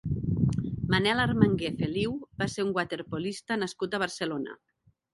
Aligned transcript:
Manel 0.93 1.21
Armangué 1.25 1.71
Feliu 1.83 2.17
va 2.41 2.49
ser 2.57 2.67
un 2.71 2.75
waterpolista 2.81 3.63
nascut 3.67 3.95
a 3.99 4.05
Barcelona. 4.09 4.63